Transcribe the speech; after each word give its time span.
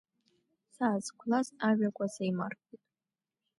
Саазқәлаз 0.73 1.47
ажәақәа 1.69 2.05
сеимаркуеит… 2.13 2.83